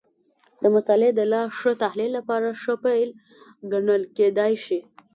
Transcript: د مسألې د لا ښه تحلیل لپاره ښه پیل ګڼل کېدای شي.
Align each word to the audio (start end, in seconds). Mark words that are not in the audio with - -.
د 0.61 0.63
مسألې 0.75 1.09
د 1.13 1.19
لا 1.31 1.41
ښه 1.57 1.71
تحلیل 1.83 2.11
لپاره 2.19 2.57
ښه 2.61 2.73
پیل 2.83 3.09
ګڼل 3.71 4.01
کېدای 4.17 4.53
شي. 4.65 4.79